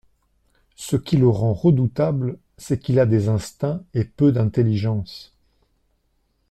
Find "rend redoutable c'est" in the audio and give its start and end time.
1.29-2.79